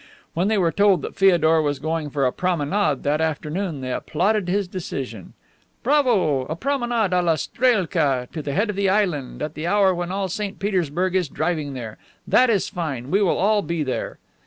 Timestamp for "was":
1.61-1.77